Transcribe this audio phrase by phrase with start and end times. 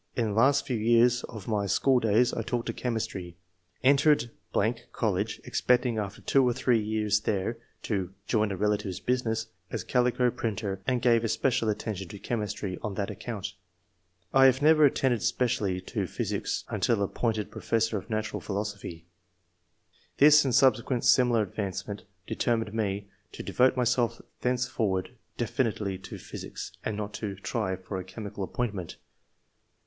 [0.15, 3.37] In the last few years of my schooldays I took to chemistry.
[3.83, 4.31] Entered....
[4.91, 10.31] college, expecting, after two or three years there, to [join a relative's] business as calico
[10.31, 13.53] printer, and gave especial attention to chemistry on that account
[14.33, 19.05] I had never attended specially to physics until appointed professor of natural philosophy
[20.17, 26.97] [This and subsequent similar advancement] determined me to devote myself thenceforward definitely to physics, and
[26.97, 28.95] not to try for a chemical appointment